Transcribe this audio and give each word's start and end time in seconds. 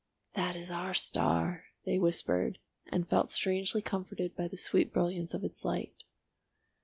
"That 0.33 0.55
is 0.55 0.71
our 0.71 0.95
star," 0.95 1.65
they 1.85 1.99
whispered, 1.99 2.57
and 2.87 3.07
felt 3.07 3.29
strangely 3.29 3.83
comforted 3.83 4.35
by 4.35 4.47
the 4.47 4.57
sweet 4.57 4.91
brilliance 4.91 5.35
of 5.35 5.43
its 5.43 5.63
light. 5.63 5.93